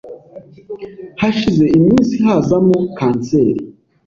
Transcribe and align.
hashize 1.21 1.65
iminsi 1.77 2.13
hazamo 2.25 2.77
kanseri 2.97 3.63